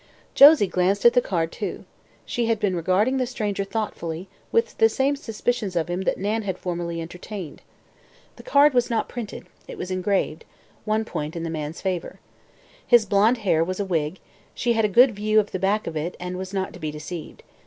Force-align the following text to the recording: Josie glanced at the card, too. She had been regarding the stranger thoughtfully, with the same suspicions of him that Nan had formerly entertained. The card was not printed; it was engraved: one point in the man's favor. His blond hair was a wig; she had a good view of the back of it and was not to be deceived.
Josie 0.33 0.65
glanced 0.65 1.05
at 1.05 1.13
the 1.13 1.21
card, 1.21 1.51
too. 1.51 1.85
She 2.25 2.47
had 2.47 2.59
been 2.59 2.75
regarding 2.75 3.17
the 3.17 3.27
stranger 3.27 3.63
thoughtfully, 3.63 4.27
with 4.51 4.75
the 4.79 4.89
same 4.89 5.15
suspicions 5.15 5.75
of 5.75 5.89
him 5.89 6.01
that 6.09 6.17
Nan 6.17 6.41
had 6.41 6.57
formerly 6.57 6.99
entertained. 6.99 7.61
The 8.35 8.41
card 8.41 8.73
was 8.73 8.89
not 8.89 9.07
printed; 9.07 9.45
it 9.67 9.77
was 9.77 9.91
engraved: 9.91 10.43
one 10.85 11.05
point 11.05 11.35
in 11.35 11.43
the 11.43 11.51
man's 11.51 11.81
favor. 11.81 12.19
His 12.87 13.05
blond 13.05 13.37
hair 13.45 13.63
was 13.63 13.79
a 13.79 13.85
wig; 13.85 14.17
she 14.55 14.73
had 14.73 14.85
a 14.85 14.89
good 14.89 15.11
view 15.11 15.39
of 15.39 15.51
the 15.51 15.59
back 15.59 15.85
of 15.85 15.95
it 15.95 16.17
and 16.19 16.35
was 16.35 16.51
not 16.51 16.73
to 16.73 16.79
be 16.79 16.89
deceived. 16.89 17.43